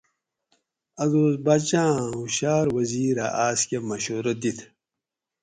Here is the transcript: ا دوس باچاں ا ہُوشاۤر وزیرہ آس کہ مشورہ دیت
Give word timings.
ا 1.03 1.05
دوس 1.11 1.35
باچاں 1.45 1.89
ا 2.01 2.05
ہُوشاۤر 2.15 2.65
وزیرہ 2.77 3.27
آس 3.45 3.59
کہ 3.69 3.77
مشورہ 3.89 4.33
دیت 4.41 4.59